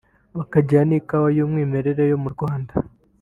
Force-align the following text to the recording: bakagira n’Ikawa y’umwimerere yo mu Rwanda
bakagira 0.37 0.81
n’Ikawa 0.85 1.27
y’umwimerere 1.37 2.03
yo 2.11 2.17
mu 2.23 2.29
Rwanda 2.35 2.73